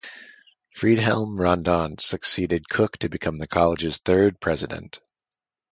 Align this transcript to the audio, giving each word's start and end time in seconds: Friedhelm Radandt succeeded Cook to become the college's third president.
Friedhelm 0.75 1.37
Radandt 1.39 2.01
succeeded 2.01 2.67
Cook 2.67 2.97
to 2.97 3.09
become 3.09 3.35
the 3.35 3.45
college's 3.47 3.99
third 3.99 4.39
president. 4.39 4.99